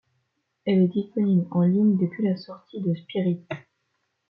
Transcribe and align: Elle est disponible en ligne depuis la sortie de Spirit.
Elle 0.65 0.81
est 0.81 0.87
disponible 0.87 1.45
en 1.51 1.61
ligne 1.61 1.95
depuis 1.95 2.23
la 2.23 2.35
sortie 2.35 2.81
de 2.81 2.95
Spirit. 2.95 3.45